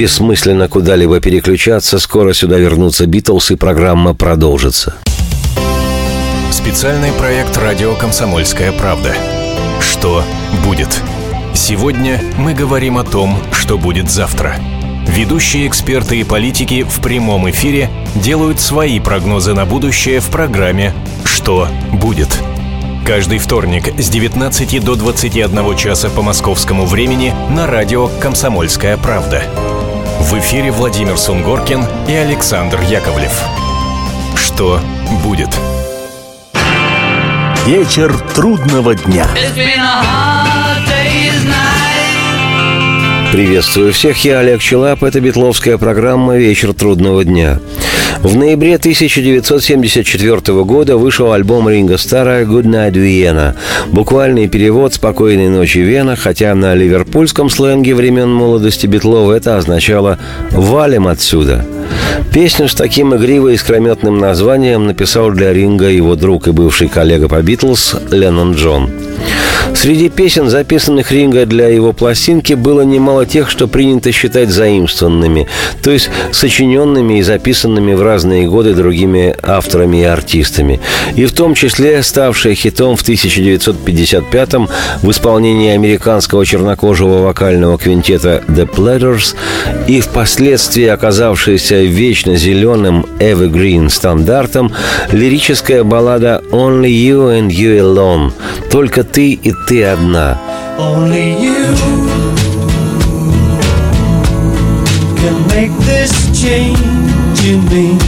бессмысленно 0.08 0.68
куда-либо 0.68 1.20
переключаться. 1.20 1.98
Скоро 1.98 2.32
сюда 2.32 2.56
вернутся 2.56 3.04
Битлз, 3.04 3.50
и 3.50 3.56
программа 3.56 4.14
продолжится. 4.14 4.94
Специальный 6.50 7.12
проект 7.12 7.58
«Радио 7.58 7.94
Комсомольская 7.94 8.72
правда». 8.72 9.14
Что 9.80 10.24
будет? 10.64 10.88
Сегодня 11.52 12.22
мы 12.38 12.54
говорим 12.54 12.96
о 12.96 13.04
том, 13.04 13.38
что 13.52 13.76
будет 13.76 14.10
завтра. 14.10 14.56
Ведущие 15.06 15.68
эксперты 15.68 16.18
и 16.18 16.24
политики 16.24 16.86
в 16.88 17.02
прямом 17.02 17.50
эфире 17.50 17.90
делают 18.14 18.60
свои 18.60 19.00
прогнозы 19.00 19.52
на 19.52 19.66
будущее 19.66 20.20
в 20.20 20.28
программе 20.30 20.94
«Что 21.26 21.68
будет?». 21.92 22.30
Каждый 23.06 23.36
вторник 23.36 23.92
с 23.98 24.08
19 24.08 24.82
до 24.82 24.94
21 24.94 25.76
часа 25.76 26.08
по 26.08 26.22
московскому 26.22 26.86
времени 26.86 27.34
на 27.50 27.66
радио 27.66 28.08
«Комсомольская 28.22 28.96
правда». 28.96 29.44
В 30.28 30.38
эфире 30.40 30.70
Владимир 30.70 31.16
Сунгоркин 31.16 31.86
и 32.06 32.12
Александр 32.12 32.82
Яковлев. 32.82 33.32
Что 34.36 34.78
будет? 35.24 35.48
Вечер 37.64 38.14
трудного 38.34 38.94
дня. 38.94 39.26
Приветствую 43.32 43.94
всех, 43.94 44.22
я 44.22 44.40
Олег 44.40 44.60
Челап. 44.60 45.02
Это 45.02 45.18
Бетловская 45.18 45.78
программа 45.78 46.36
«Вечер 46.36 46.74
трудного 46.74 47.24
дня». 47.24 47.58
В 48.22 48.36
ноябре 48.36 48.74
1974 48.74 50.64
года 50.64 50.96
вышел 50.96 51.32
альбом 51.32 51.68
Ринга 51.68 51.98
Стара 51.98 52.42
«Good 52.42 52.64
Night 52.64 52.94
Vienna». 52.94 53.54
Буквальный 53.92 54.48
перевод 54.48 54.92
«Спокойной 54.92 55.48
ночи, 55.48 55.78
Вена», 55.78 56.16
хотя 56.16 56.52
на 56.56 56.74
ливерпульском 56.74 57.48
сленге 57.48 57.94
времен 57.94 58.28
молодости 58.28 58.88
Бетлова 58.88 59.34
это 59.34 59.56
означало 59.56 60.18
«валим 60.50 61.06
отсюда». 61.06 61.64
Песню 62.32 62.68
с 62.68 62.74
таким 62.74 63.14
игриво 63.14 63.54
искрометным 63.54 64.18
названием 64.18 64.86
написал 64.86 65.30
для 65.30 65.52
Ринга 65.52 65.88
его 65.88 66.14
друг 66.14 66.48
и 66.48 66.52
бывший 66.52 66.88
коллега 66.88 67.28
по 67.28 67.40
«Битлз» 67.42 67.96
Леннон 68.10 68.54
Джон. 68.54 68.90
Среди 69.74 70.08
песен, 70.08 70.48
записанных 70.48 71.12
Ринга 71.12 71.46
для 71.46 71.68
его 71.68 71.92
пластинки, 71.92 72.54
было 72.54 72.80
немало 72.82 73.26
тех, 73.26 73.50
что 73.50 73.68
принято 73.68 74.10
считать 74.12 74.50
заимствованными, 74.50 75.46
то 75.82 75.90
есть 75.90 76.10
сочиненными 76.32 77.18
и 77.18 77.22
записанными 77.22 77.94
в 77.94 78.02
разные 78.02 78.48
годы 78.48 78.74
другими 78.74 79.36
авторами 79.42 79.98
и 79.98 80.04
артистами. 80.04 80.80
И 81.16 81.26
в 81.26 81.32
том 81.32 81.54
числе 81.54 82.02
ставшая 82.02 82.54
хитом 82.54 82.96
в 82.96 83.08
1955-м 83.08 84.68
в 85.02 85.10
исполнении 85.10 85.70
американского 85.70 86.44
чернокожего 86.44 87.22
вокального 87.22 87.78
квинтета 87.78 88.42
The 88.48 88.68
Platters 88.68 89.36
и 89.86 90.00
впоследствии 90.00 90.86
оказавшаяся 90.86 91.76
вечно 91.84 92.36
зеленым 92.36 93.06
Evergreen 93.18 93.88
стандартом 93.88 94.72
лирическая 95.12 95.84
баллада 95.84 96.42
Only 96.50 96.90
You 96.90 97.38
and 97.38 97.50
You 97.50 97.78
Alone– 97.78 98.32
«Только 98.70 99.02
ты 99.02 99.32
и 99.32 99.52
ты 99.66 99.84
одна». 99.84 100.38
Only 100.78 101.34
you 101.40 101.74
can 105.16 105.36
make 105.48 105.72
this 105.86 106.12
change 106.38 107.40
in 107.44 107.64
me. 107.72 107.98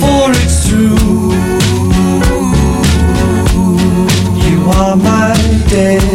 For 0.00 0.30
it's 0.30 0.68
true, 0.68 1.34
you 4.46 4.70
are 4.70 4.96
my 4.96 5.34
destiny. 5.68 6.09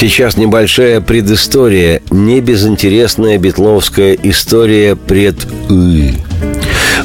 Сейчас 0.00 0.36
небольшая 0.36 1.00
предыстория, 1.00 2.02
не 2.12 2.40
безинтересная 2.40 3.36
битловская 3.36 4.16
история 4.22 4.94
пред. 4.94 5.34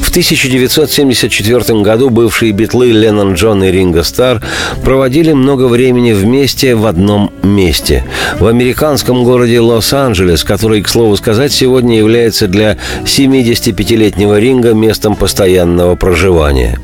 В 0.00 0.10
1974 0.10 1.80
году 1.82 2.10
бывшие 2.10 2.52
битлы 2.52 2.92
Леннон 2.92 3.34
Джон 3.34 3.64
и 3.64 3.72
Ринго 3.72 4.04
Стар 4.04 4.44
проводили 4.84 5.32
много 5.32 5.64
времени 5.64 6.12
вместе 6.12 6.76
в 6.76 6.86
одном 6.86 7.32
месте. 7.42 8.04
В 8.38 8.46
американском 8.46 9.24
городе 9.24 9.58
Лос-Анджелес, 9.58 10.44
который, 10.44 10.80
к 10.80 10.88
слову 10.88 11.16
сказать, 11.16 11.52
сегодня 11.52 11.98
является 11.98 12.46
для 12.46 12.78
75-летнего 13.02 14.38
Ринга 14.38 14.72
местом 14.72 15.16
постоянного 15.16 15.96
проживания. 15.96 16.78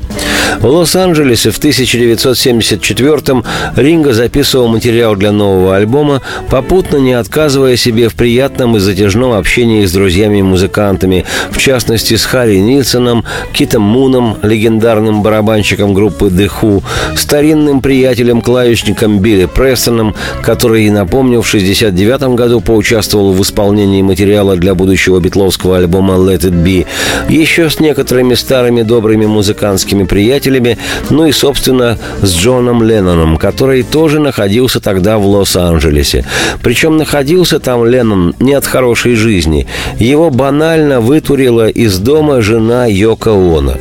В 0.59 0.65
Лос-Анджелесе 0.67 1.49
в 1.49 1.59
1974-м 1.59 3.43
Ринго 3.75 4.13
записывал 4.13 4.67
материал 4.67 5.15
для 5.15 5.31
нового 5.31 5.75
альбома, 5.75 6.21
попутно 6.49 6.97
не 6.97 7.13
отказывая 7.13 7.75
себе 7.77 8.09
в 8.09 8.15
приятном 8.15 8.77
и 8.77 8.79
затяжном 8.79 9.33
общении 9.33 9.85
с 9.85 9.91
друзьями-музыкантами, 9.91 11.25
в 11.49 11.57
частности 11.57 12.15
с 12.15 12.25
Харри 12.25 12.57
Нильсоном, 12.57 13.25
Китом 13.53 13.81
Муном, 13.81 14.37
легендарным 14.43 15.23
барабанщиком 15.23 15.95
группы 15.95 16.25
The 16.27 16.51
Who, 16.61 16.83
старинным 17.15 17.81
приятелем-клавишником 17.81 19.19
Билли 19.19 19.45
Престоном, 19.45 20.13
который, 20.43 20.87
напомню, 20.89 21.41
в 21.41 21.47
1969 21.47 22.35
году 22.35 22.61
поучаствовал 22.61 23.33
в 23.33 23.41
исполнении 23.41 24.01
материала 24.03 24.55
для 24.55 24.75
будущего 24.75 25.19
битловского 25.19 25.77
альбома 25.77 26.15
Let 26.15 26.41
It 26.41 26.63
Be, 26.63 26.85
еще 27.29 27.69
с 27.69 27.79
некоторыми 27.79 28.35
старыми 28.35 28.83
добрыми 28.83 29.25
музыкантскими 29.25 30.03
приятелями, 30.11 30.77
ну 31.09 31.25
и, 31.25 31.31
собственно, 31.31 31.97
с 32.21 32.35
Джоном 32.35 32.83
Ленноном, 32.83 33.37
который 33.37 33.81
тоже 33.81 34.19
находился 34.19 34.81
тогда 34.81 35.17
в 35.17 35.25
Лос-Анджелесе. 35.25 36.25
Причем 36.61 36.97
находился 36.97 37.61
там 37.61 37.85
Леннон 37.85 38.35
не 38.41 38.53
от 38.53 38.67
хорошей 38.67 39.15
жизни. 39.15 39.67
Его 39.97 40.29
банально 40.29 40.99
вытурила 40.99 41.69
из 41.69 41.97
дома 41.97 42.41
жена 42.41 42.87
Йоко 42.87 43.31
Оно. 43.31 43.77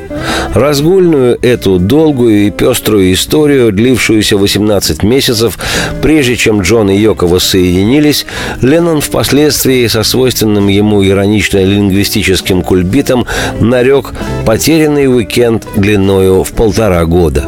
Разгульную 0.55 1.39
эту 1.43 1.79
долгую 1.79 2.47
и 2.47 2.51
пеструю 2.51 3.13
историю, 3.13 3.71
длившуюся 3.71 4.37
18 4.37 5.03
месяцев, 5.05 5.59
прежде 6.03 6.37
чем 6.37 6.63
Джон 6.63 6.91
и 6.91 6.97
Йоко 6.97 7.27
воссоединились, 7.27 8.27
Леннон 8.61 9.01
впоследствии 9.01 9.87
со 9.87 10.03
свойственным 10.03 10.67
ему 10.69 11.05
иронично-лингвистическим 11.05 12.63
кульбитом 12.63 13.27
нарек 13.61 14.13
«потерянный 14.45 15.07
уикенд 15.07 15.67
длиною 15.77 16.43
в 16.43 16.53
полтора 16.53 17.05
года». 17.05 17.47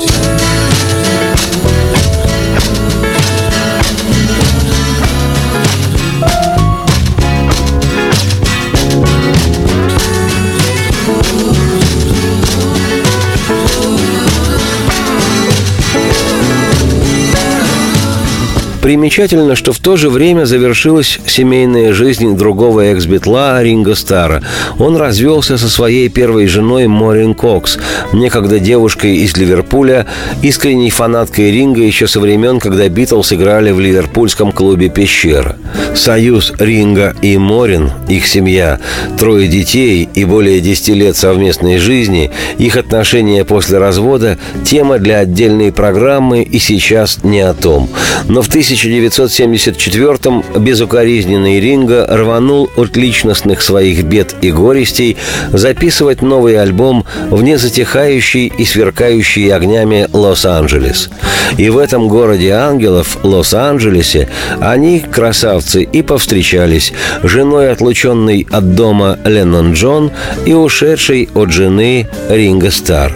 Примечательно, 18.82 19.54
что 19.54 19.72
в 19.72 19.78
то 19.78 19.96
же 19.96 20.10
время 20.10 20.44
завершилась 20.44 21.20
семейная 21.24 21.92
жизнь 21.92 22.36
другого 22.36 22.80
экс-битла 22.80 23.62
Ринго 23.62 23.94
Стара. 23.94 24.42
Он 24.76 24.96
развелся 24.96 25.56
со 25.56 25.68
своей 25.68 26.08
первой 26.08 26.48
женой 26.48 26.88
Морин 26.88 27.34
Кокс, 27.34 27.78
некогда 28.12 28.58
девушкой 28.58 29.18
из 29.18 29.36
Ливерпуля, 29.36 30.06
искренней 30.42 30.90
фанаткой 30.90 31.52
Ринга 31.52 31.80
еще 31.80 32.08
со 32.08 32.18
времен, 32.18 32.58
когда 32.58 32.88
Битлз 32.88 33.32
играли 33.32 33.70
в 33.70 33.78
ливерпульском 33.78 34.50
клубе 34.50 34.88
«Пещера». 34.88 35.56
Союз 35.94 36.52
Ринга 36.58 37.14
и 37.22 37.38
Морин, 37.38 37.92
их 38.08 38.26
семья, 38.26 38.80
трое 39.16 39.46
детей 39.46 40.08
и 40.12 40.24
более 40.24 40.60
10 40.60 40.88
лет 40.88 41.16
совместной 41.16 41.78
жизни, 41.78 42.32
их 42.58 42.76
отношения 42.76 43.44
после 43.44 43.78
развода– 43.78 44.38
тема 44.64 44.98
для 44.98 45.18
отдельной 45.18 45.70
программы 45.70 46.42
и 46.42 46.58
сейчас 46.58 47.22
не 47.22 47.40
о 47.40 47.54
том. 47.54 47.88
Но 48.26 48.42
в 48.42 48.48
1974-м 48.72 50.44
безукоризненный 50.62 51.60
Ринго 51.60 52.06
рванул 52.08 52.70
от 52.76 52.96
личностных 52.96 53.60
своих 53.60 54.02
бед 54.04 54.34
и 54.40 54.50
горестей 54.50 55.16
записывать 55.52 56.22
новый 56.22 56.58
альбом 56.58 57.04
в 57.30 57.42
незатихающий 57.42 58.46
и 58.46 58.64
сверкающий 58.64 59.50
огнями 59.50 60.08
Лос-Анджелес. 60.12 61.10
И 61.58 61.68
в 61.68 61.76
этом 61.78 62.08
городе 62.08 62.52
ангелов, 62.52 63.18
Лос-Анджелесе, 63.22 64.28
они, 64.60 65.00
красавцы, 65.00 65.82
и 65.82 66.02
повстречались, 66.02 66.92
женой 67.22 67.70
отлученной 67.70 68.46
от 68.50 68.74
дома 68.74 69.18
Леннон 69.24 69.74
Джон 69.74 70.10
и 70.46 70.54
ушедшей 70.54 71.28
от 71.34 71.52
жены 71.52 72.08
Ринго 72.30 72.70
Стар. 72.70 73.12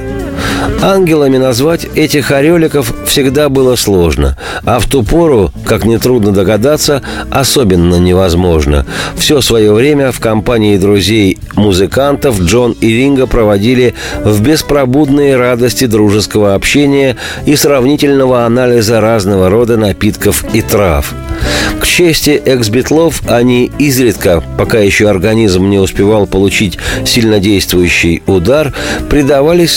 Ангелами 0.83 1.38
назвать 1.38 1.87
этих 1.94 2.31
ореликов 2.31 2.94
всегда 3.07 3.49
было 3.49 3.77
сложно, 3.77 4.37
а 4.64 4.79
в 4.79 4.87
ту 4.87 5.03
пору, 5.03 5.51
как 5.64 5.85
нетрудно 5.85 6.33
догадаться, 6.33 7.03
особенно 7.31 7.96
невозможно. 7.96 8.87
Все 9.16 9.40
свое 9.40 9.72
время 9.72 10.12
в 10.12 10.20
компании 10.20 10.77
друзей 10.77 11.38
музыкантов 11.55 12.40
Джон 12.40 12.77
и 12.81 12.88
Ринга 12.88 13.27
проводили 13.27 13.94
в 14.22 14.40
беспробудные 14.42 15.37
радости 15.37 15.87
дружеского 15.87 16.55
общения 16.55 17.16
и 17.46 17.57
сравнительного 17.57 18.44
анализа 18.44 19.01
разного 19.01 19.51
рода 19.51 19.77
напитков 19.77 20.44
и 20.53 20.62
трав. 20.62 21.14
К 21.81 21.87
чести 21.87 22.31
экс-битлов 22.31 23.22
они 23.29 23.70
изредка, 23.79 24.42
пока 24.59 24.79
еще 24.79 25.09
организм 25.09 25.68
не 25.68 25.79
успевал 25.79 26.27
получить 26.27 26.79
сильнодействующий 27.05 28.22
удар, 28.27 28.72
предавались 29.11 29.72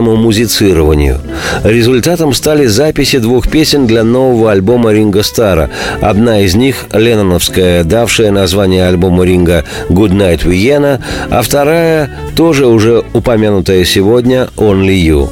совместному 0.00 0.16
музицированию. 0.16 1.18
Результатом 1.64 2.32
стали 2.34 2.66
записи 2.66 3.18
двух 3.18 3.48
песен 3.48 3.86
для 3.86 4.02
нового 4.02 4.50
альбома 4.50 4.92
Ринга 4.92 5.22
Стара. 5.22 5.70
Одна 6.00 6.40
из 6.40 6.54
них– 6.54 6.86
Ленноновская, 6.92 7.84
давшая 7.84 8.30
название 8.30 8.86
альбому 8.88 9.24
Ринга 9.24 9.64
«Good 9.88 10.12
Night 10.12 10.44
Vienna», 10.44 11.00
а 11.30 11.42
вторая– 11.42 12.10
тоже 12.36 12.66
уже 12.66 13.02
упомянутая 13.12 13.84
сегодня 13.84 14.48
«Only 14.56 14.96
You». 15.04 15.28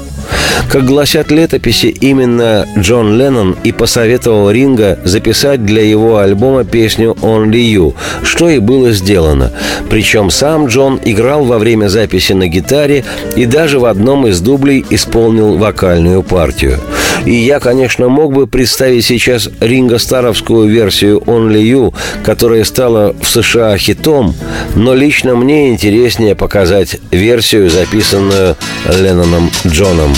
Как 0.70 0.84
гласят 0.84 1.30
летописи, 1.30 1.86
именно 1.86 2.66
Джон 2.76 3.16
Леннон 3.16 3.56
и 3.64 3.72
посоветовал 3.72 4.50
Ринга 4.50 4.98
записать 5.02 5.64
для 5.64 5.82
его 5.82 6.18
альбома 6.18 6.64
песню 6.64 7.16
«Only 7.22 7.74
You», 7.74 7.94
что 8.22 8.48
и 8.48 8.58
было 8.58 8.92
сделано. 8.92 9.50
Причем 9.88 10.30
сам 10.30 10.66
Джон 10.66 11.00
играл 11.04 11.44
во 11.44 11.58
время 11.58 11.88
записи 11.88 12.32
на 12.32 12.48
гитаре 12.48 13.04
и 13.34 13.46
даже 13.46 13.78
в 13.78 13.86
одном 13.86 14.26
из 14.26 14.40
дублей 14.40 14.84
исполнил 14.90 15.56
вокальную 15.56 16.22
партию. 16.22 16.78
И 17.24 17.32
я, 17.32 17.60
конечно, 17.60 18.08
мог 18.08 18.32
бы 18.32 18.46
представить 18.46 19.04
сейчас 19.04 19.48
Ринга 19.60 19.98
Старовскую 19.98 20.68
версию 20.68 21.22
«Only 21.26 21.62
You», 21.62 21.94
которая 22.24 22.64
стала 22.64 23.14
в 23.20 23.28
США 23.28 23.76
хитом, 23.76 24.34
но 24.74 24.94
лично 24.94 25.34
мне 25.34 25.70
интереснее 25.70 26.34
показать 26.34 26.98
версию, 27.10 27.70
записанную 27.70 28.56
Ленноном 28.86 29.50
Джоном. 29.66 30.14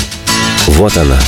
Вот 0.66 0.96
она. 0.96 1.18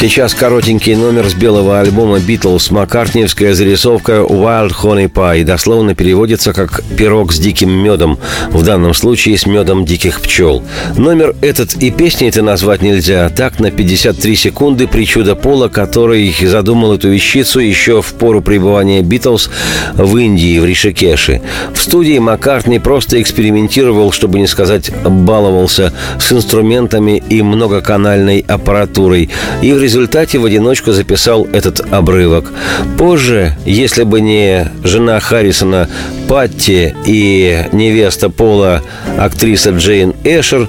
Сейчас 0.00 0.32
коротенький 0.32 0.94
номер 0.94 1.28
с 1.28 1.34
белого 1.34 1.78
альбома 1.78 2.20
«Битлз» 2.20 2.70
Маккартниевская 2.70 3.52
зарисовка 3.52 4.24
«Wild 4.26 4.72
Honey 4.82 5.12
Pie» 5.12 5.44
дословно 5.44 5.94
переводится 5.94 6.54
как 6.54 6.82
«пирог 6.96 7.34
с 7.34 7.38
диким 7.38 7.70
медом», 7.70 8.18
в 8.48 8.64
данном 8.64 8.94
случае 8.94 9.36
с 9.36 9.44
медом 9.44 9.84
диких 9.84 10.22
пчел. 10.22 10.64
Номер 10.96 11.36
этот 11.42 11.74
и 11.74 11.90
песни 11.90 12.28
это 12.28 12.40
назвать 12.40 12.80
нельзя, 12.80 13.28
так 13.28 13.60
на 13.60 13.70
53 13.70 14.36
секунды 14.36 14.88
причуда 14.88 15.34
Пола, 15.34 15.68
который 15.68 16.34
задумал 16.40 16.94
эту 16.94 17.10
вещицу 17.10 17.60
еще 17.60 18.00
в 18.00 18.14
пору 18.14 18.40
пребывания 18.40 19.02
«Битлз» 19.02 19.50
в 19.92 20.16
Индии, 20.16 20.58
в 20.60 20.64
Ришикеше. 20.64 21.42
В 21.74 21.82
студии 21.82 22.18
Маккартни 22.18 22.78
просто 22.78 23.20
экспериментировал, 23.20 24.12
чтобы 24.12 24.38
не 24.38 24.46
сказать 24.46 24.90
баловался, 25.04 25.92
с 26.18 26.32
инструментами 26.32 27.22
и 27.28 27.42
многоканальной 27.42 28.42
аппаратурой, 28.48 29.28
и 29.60 29.74
в 29.74 29.76
результате 29.76 29.89
в 30.38 30.44
одиночку 30.44 30.92
записал 30.92 31.46
этот 31.52 31.80
обрывок. 31.92 32.52
Позже, 32.98 33.56
если 33.64 34.04
бы 34.04 34.20
не 34.20 34.70
жена 34.84 35.20
Харрисона 35.20 35.88
Патти 36.28 36.94
и 37.06 37.66
невеста 37.72 38.30
Пола, 38.30 38.82
актриса 39.18 39.70
Джейн 39.70 40.14
Эшер, 40.24 40.68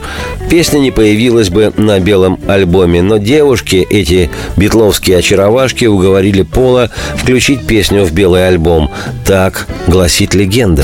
песня 0.50 0.80
не 0.80 0.92
появилась 0.92 1.50
бы 1.50 1.72
на 1.78 2.00
белом 2.00 2.40
альбоме. 2.48 3.02
Но 3.02 3.18
девушки, 3.18 3.86
эти 3.90 4.30
битловские 4.58 5.18
очаровашки, 5.18 5.86
уговорили 5.86 6.42
Пола 6.42 6.90
включить 7.16 7.68
песню 7.68 8.04
в 8.06 8.12
белый 8.12 8.48
альбом. 8.48 8.90
Так 9.26 9.68
гласит 9.88 10.34
легенда. 10.34 10.84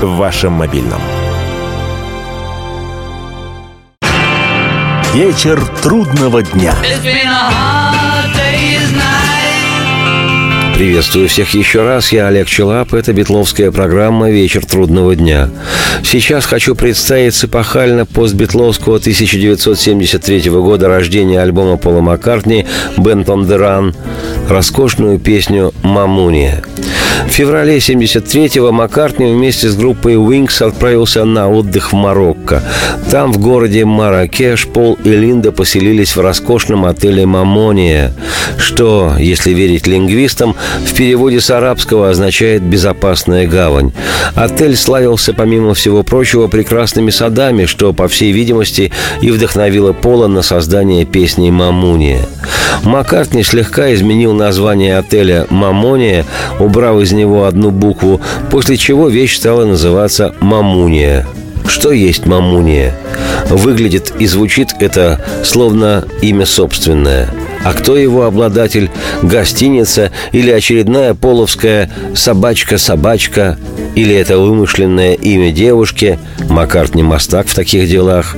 В 0.00 0.16
вашем 0.16 0.54
мобильном. 0.54 1.00
Вечер 5.12 5.60
трудного 5.82 6.42
дня. 6.42 6.74
Приветствую 10.74 11.28
всех 11.28 11.52
еще 11.52 11.82
раз. 11.82 12.12
Я 12.12 12.28
Олег 12.28 12.48
Челап. 12.48 12.94
Это 12.94 13.12
битловская 13.12 13.70
программа 13.70 14.30
«Вечер 14.30 14.64
трудного 14.64 15.14
дня». 15.14 15.50
Сейчас 16.02 16.46
хочу 16.46 16.74
представить 16.74 17.44
эпохально 17.44 18.06
постбитловского 18.06 18.96
1973 18.96 20.48
года 20.48 20.88
рождения 20.88 21.42
альбома 21.42 21.76
Пола 21.76 22.00
Маккартни 22.00 22.64
«Bent 22.96 23.26
on 23.26 23.46
the 23.46 23.58
Run» 23.58 23.94
роскошную 24.48 25.18
песню 25.18 25.74
«Мамуния». 25.82 26.62
В 27.26 27.32
феврале 27.32 27.78
73-го 27.78 28.72
Маккартни 28.72 29.32
вместе 29.32 29.68
с 29.68 29.76
группой 29.76 30.14
Wings 30.14 30.62
отправился 30.64 31.24
на 31.24 31.48
отдых 31.48 31.92
в 31.92 31.96
Марокко. 31.96 32.62
Там, 33.10 33.32
в 33.32 33.38
городе 33.38 33.84
Маракеш, 33.84 34.66
Пол 34.66 34.98
и 35.04 35.10
Линда 35.10 35.52
поселились 35.52 36.16
в 36.16 36.20
роскошном 36.20 36.84
отеле 36.84 37.26
«Мамония», 37.26 38.12
что, 38.58 39.14
если 39.18 39.52
верить 39.52 39.86
лингвистам, 39.86 40.54
в 40.84 40.94
переводе 40.94 41.40
с 41.40 41.50
арабского 41.50 42.10
означает 42.10 42.62
«безопасная 42.62 43.46
гавань». 43.46 43.92
Отель 44.34 44.76
славился, 44.76 45.32
помимо 45.32 45.74
всего 45.74 46.02
прочего, 46.02 46.46
прекрасными 46.46 47.10
садами, 47.10 47.64
что, 47.64 47.92
по 47.92 48.08
всей 48.08 48.32
видимости, 48.32 48.92
и 49.22 49.30
вдохновило 49.30 49.92
Пола 49.92 50.26
на 50.26 50.42
создание 50.42 51.04
песни 51.04 51.50
«Мамуния». 51.50 52.20
Маккартни 52.84 53.42
слегка 53.42 53.92
изменил 53.94 54.32
название 54.32 54.98
отеля 54.98 55.46
«Мамония», 55.50 56.24
убрав 56.58 56.99
из 57.00 57.12
него 57.12 57.44
одну 57.44 57.70
букву, 57.70 58.20
после 58.50 58.76
чего 58.76 59.08
вещь 59.08 59.36
стала 59.36 59.64
называться 59.64 60.34
«Мамуния». 60.40 61.26
Что 61.66 61.92
есть 61.92 62.26
«Мамуния»? 62.26 62.94
Выглядит 63.48 64.12
и 64.18 64.26
звучит 64.26 64.70
это 64.80 65.24
словно 65.44 66.04
имя 66.20 66.46
собственное. 66.46 67.28
А 67.62 67.74
кто 67.74 67.96
его 67.96 68.24
обладатель? 68.24 68.90
Гостиница 69.22 70.10
или 70.32 70.50
очередная 70.50 71.14
половская 71.14 71.90
«собачка-собачка»? 72.14 73.58
Или 73.94 74.14
это 74.14 74.38
вымышленное 74.38 75.14
имя 75.14 75.52
девушки? 75.52 76.18
Маккартни 76.48 77.02
мастак 77.02 77.48
в 77.48 77.54
таких 77.54 77.88
делах. 77.88 78.36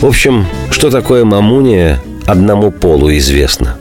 В 0.00 0.06
общем, 0.06 0.46
что 0.70 0.90
такое 0.90 1.24
«Мамуния» 1.24 2.00
одному 2.26 2.70
полу 2.70 3.10
известно. 3.16 3.76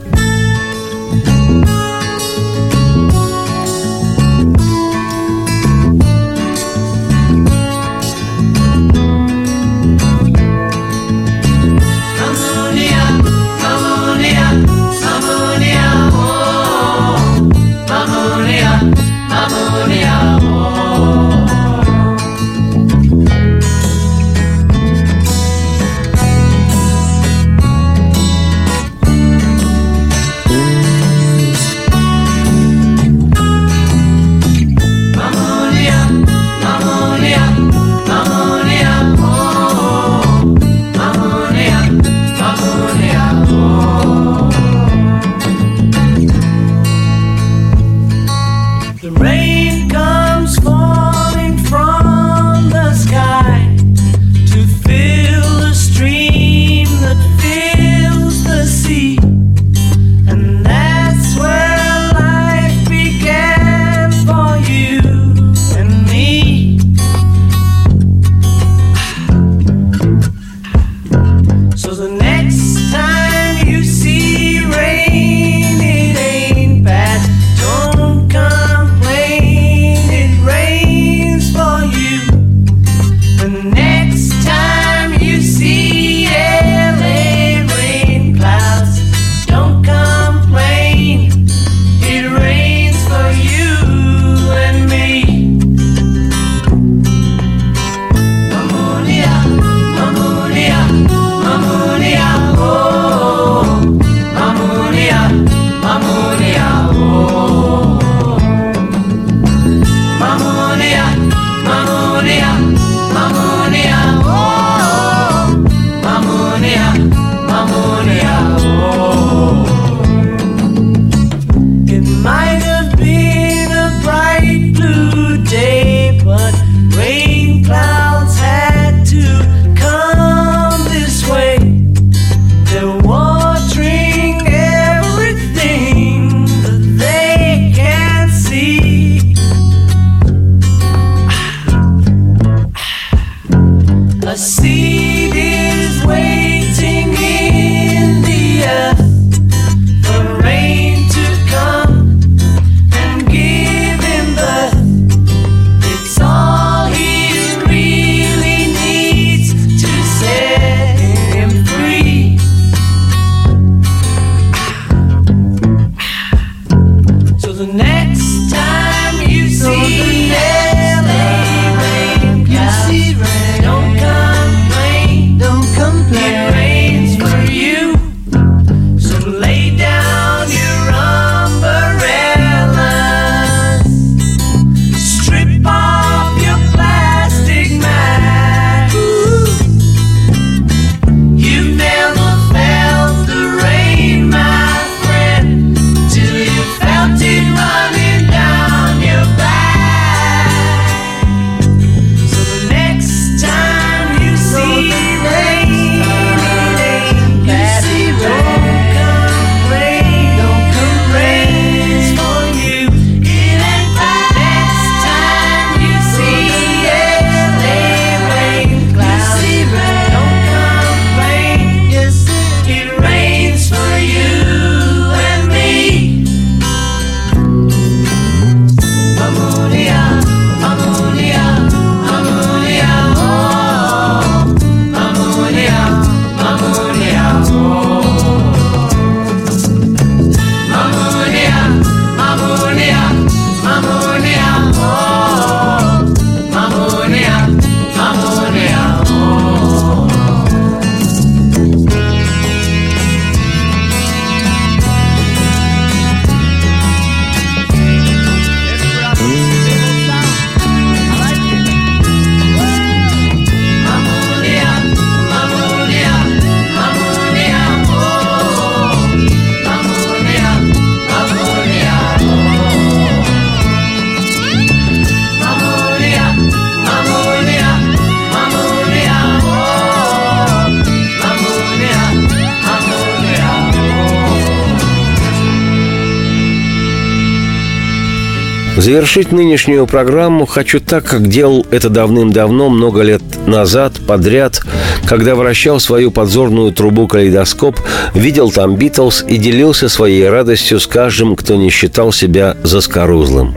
Завершить 288.77 289.31
нынешнюю 289.31 289.87
программу 289.87 290.45
хочу 290.45 290.79
так, 290.79 291.03
как 291.03 291.27
делал 291.27 291.65
это 291.71 291.89
давным-давно, 291.89 292.69
много 292.69 293.01
лет 293.01 293.23
назад, 293.47 293.93
подряд, 294.05 294.61
когда 295.07 295.33
вращал 295.33 295.79
свою 295.79 296.11
подзорную 296.11 296.71
трубу 296.71 297.07
калейдоскоп, 297.07 297.79
видел 298.13 298.51
там 298.51 298.75
Битлз 298.75 299.25
и 299.27 299.37
делился 299.37 299.89
своей 299.89 300.29
радостью 300.29 300.79
с 300.79 300.85
каждым, 300.85 301.35
кто 301.35 301.55
не 301.55 301.71
считал 301.71 302.11
себя 302.11 302.55
заскорузлым. 302.61 303.55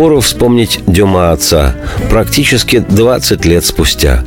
Впору 0.00 0.20
вспомнить 0.20 0.80
Дюма 0.86 1.30
отца, 1.30 1.76
практически 2.08 2.78
20 2.78 3.44
лет 3.44 3.66
спустя. 3.66 4.24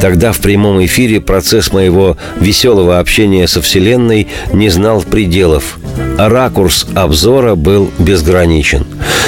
Тогда 0.00 0.32
в 0.32 0.38
прямом 0.38 0.82
эфире 0.86 1.20
процесс 1.20 1.74
моего 1.74 2.16
веселого 2.40 2.98
общения 2.98 3.46
со 3.46 3.60
Вселенной 3.60 4.28
не 4.54 4.70
знал 4.70 5.02
пределов, 5.02 5.78
ракурс 6.16 6.86
обзора 6.94 7.54
был 7.54 7.90
безграничен. 7.98 8.86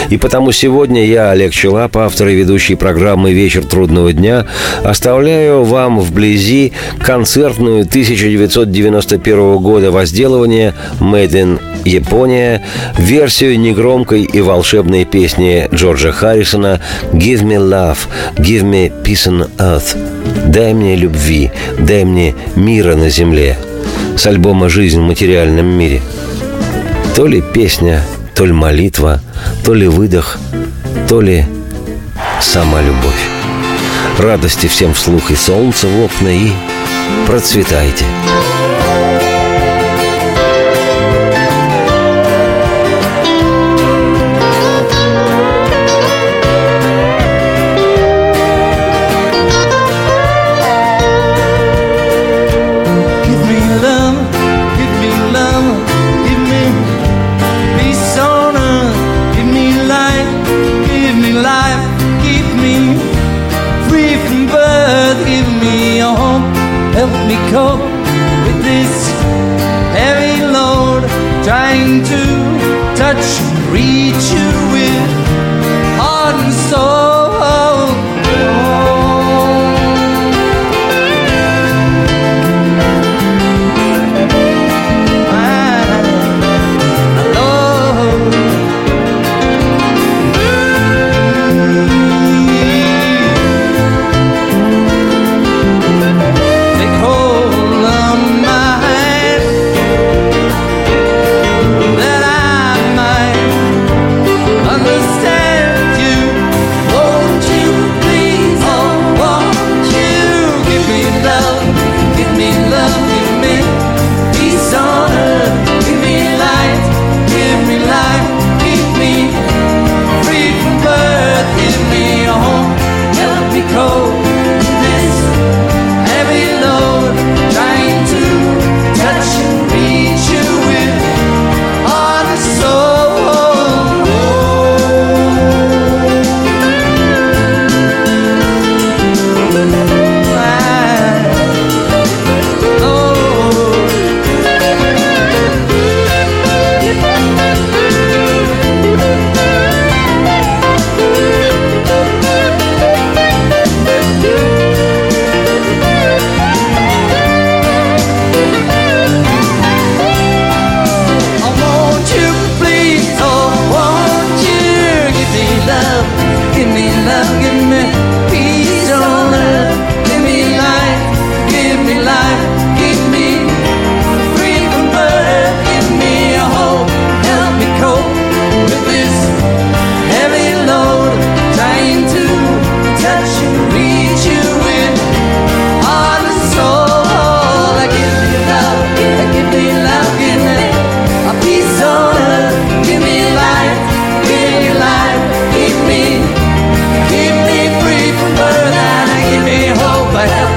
И 0.09 0.17
потому 0.17 0.53
сегодня 0.53 1.07
я, 1.07 1.31
Олег 1.31 1.53
Челап, 1.53 1.97
автор 1.97 2.29
и 2.29 2.35
ведущий 2.35 2.75
программы 2.75 3.33
«Вечер 3.33 3.65
трудного 3.65 4.13
дня», 4.13 4.47
оставляю 4.85 5.65
вам 5.65 6.01
вблизи 6.01 6.73
концертную 7.01 7.83
1991 7.83 9.59
года 9.59 9.91
возделывания 9.91 10.75
«Made 11.01 11.33
in 11.33 11.61
Япония», 11.85 12.63
версию 12.99 13.59
негромкой 13.59 14.23
и 14.25 14.41
волшебной 14.41 15.05
песни 15.05 15.69
Джорджа 15.83 16.13
Харрисона 16.13 16.81
«Give 17.13 17.43
me 17.43 17.59
love, 17.59 17.99
give 18.37 18.63
me 18.63 18.93
peace 19.03 19.27
on 19.27 19.51
earth» 19.59 19.97
«Дай 20.47 20.75
мне 20.75 20.95
любви, 20.95 21.51
дай 21.77 22.05
мне 22.05 22.37
мира 22.55 22.95
на 22.95 23.11
земле» 23.11 23.59
с 24.17 24.25
альбома 24.25 24.69
«Жизнь 24.69 25.01
в 25.01 25.03
материальном 25.03 25.67
мире». 25.67 26.01
То 27.17 27.27
ли 27.27 27.43
песня, 27.43 28.01
то 28.37 28.45
ли 28.45 28.53
молитва, 28.53 29.21
то 29.65 29.75
ли 29.75 29.89
выдох, 29.89 30.39
то 31.09 31.21
ли 31.21 31.47
сама 32.41 32.81
любовь. 32.81 33.29
Радости 34.19 34.69
всем 34.69 34.95
вслух 34.95 35.33
и 35.33 35.35
солнца 35.35 35.89
в 35.89 36.05
окна 36.05 36.29
и 36.29 36.53
процветайте. 37.27 38.05
Give 38.05 38.82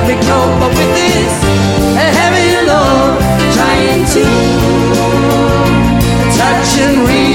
with 0.07 0.93
this 0.93 1.33
heavy 1.95 2.67
load, 2.67 3.17
trying 3.53 4.05
to 4.05 4.23
touch 6.37 6.79
and 6.79 7.09
reach. 7.09 7.34